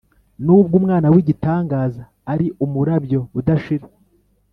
[0.45, 3.85] nubwo umwanya wigitangaza ari umurabyo udashira